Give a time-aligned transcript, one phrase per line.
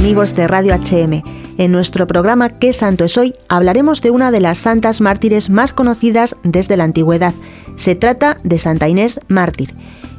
[0.00, 1.22] amigos de Radio HM.
[1.58, 3.34] En nuestro programa ¿Qué santo es hoy?
[3.50, 7.34] hablaremos de una de las santas mártires más conocidas desde la antigüedad.
[7.76, 9.74] Se trata de Santa Inés mártir.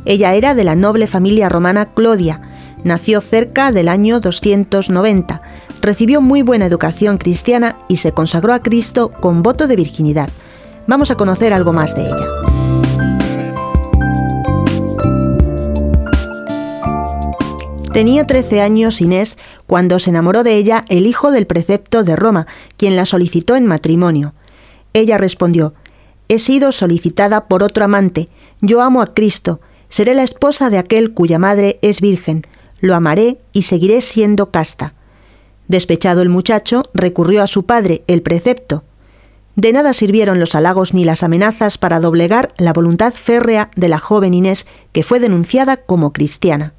[0.06, 2.42] Ella era de la noble familia romana Clodia.
[2.84, 5.42] Nació cerca del año 290.
[5.82, 10.30] Recibió muy buena educación cristiana y se consagró a Cristo con voto de virginidad.
[10.86, 12.51] Vamos a conocer algo más de ella.
[17.94, 19.38] Tenía 13 años Inés
[19.68, 23.66] cuando se enamoró de ella el hijo del precepto de Roma, quien la solicitó en
[23.66, 24.34] matrimonio.
[24.94, 25.74] Ella respondió,
[26.30, 28.30] He sido solicitada por otro amante,
[28.62, 29.60] yo amo a Cristo,
[29.90, 32.44] seré la esposa de aquel cuya madre es virgen,
[32.80, 34.94] lo amaré y seguiré siendo casta.
[35.68, 38.86] Despechado el muchacho, recurrió a su padre, el precepto.
[39.58, 44.00] De nada sirvieron los halagos ni las amenazas para doblegar la voluntad férrea de la
[44.00, 46.74] joven Inés, que fue denunciada como cristiana.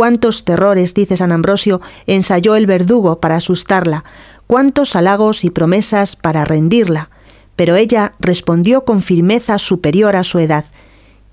[0.00, 4.02] Cuántos terrores, dice San Ambrosio, ensayó el verdugo para asustarla,
[4.46, 7.10] cuántos halagos y promesas para rendirla,
[7.54, 10.64] pero ella respondió con firmeza superior a su edad.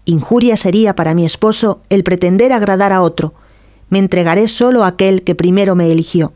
[0.04, 3.34] Injuria sería para mi esposo el pretender agradar a otro.
[3.90, 6.34] Me entregaré solo a aquel que primero me eligió.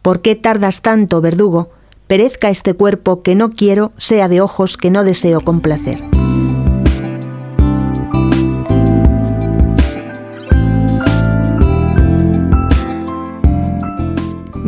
[0.00, 1.68] ¿Por qué tardas tanto, verdugo?
[2.06, 6.02] Perezca este cuerpo que no quiero, sea de ojos que no deseo complacer.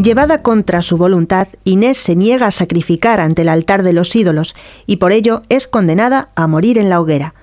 [0.03, 4.55] Llevada contra su voluntad, Inés se niega a sacrificar ante el altar de los ídolos
[4.87, 7.35] y por ello es condenada a morir en la hoguera.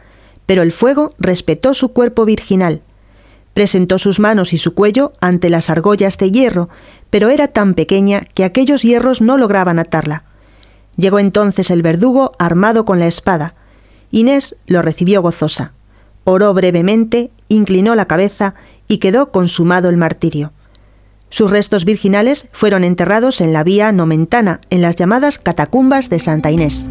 [0.47, 2.81] Pero el fuego respetó su cuerpo virginal.
[3.53, 6.69] Presentó sus manos y su cuello ante las argollas de hierro,
[7.11, 10.23] pero era tan pequeña que aquellos hierros no lograban atarla.
[10.95, 13.53] Llegó entonces el verdugo armado con la espada.
[14.09, 15.73] Inés lo recibió gozosa.
[16.23, 18.55] Oró brevemente, inclinó la cabeza
[18.87, 20.53] y quedó consumado el martirio.
[21.29, 26.51] Sus restos virginales fueron enterrados en la vía nomentana, en las llamadas catacumbas de Santa
[26.51, 26.89] Inés.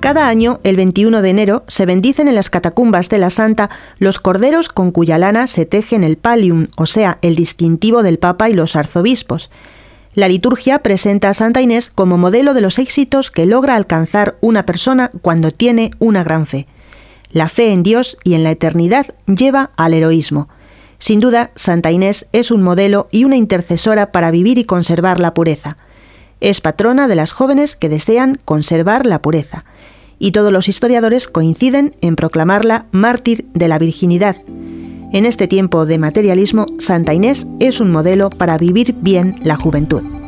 [0.00, 4.18] Cada año, el 21 de enero, se bendicen en las catacumbas de la Santa los
[4.18, 8.54] corderos con cuya lana se tejen el pallium, o sea, el distintivo del Papa y
[8.54, 9.50] los arzobispos.
[10.14, 14.66] La liturgia presenta a Santa Inés como modelo de los éxitos que logra alcanzar una
[14.66, 16.66] persona cuando tiene una gran fe.
[17.30, 20.48] La fe en Dios y en la eternidad lleva al heroísmo.
[20.98, 25.32] Sin duda, Santa Inés es un modelo y una intercesora para vivir y conservar la
[25.32, 25.76] pureza.
[26.40, 29.64] Es patrona de las jóvenes que desean conservar la pureza.
[30.18, 34.36] Y todos los historiadores coinciden en proclamarla mártir de la virginidad.
[35.12, 40.19] En este tiempo de materialismo, Santa Inés es un modelo para vivir bien la juventud.